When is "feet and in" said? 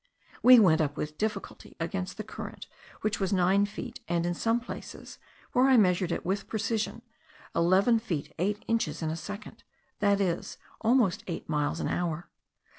3.67-4.33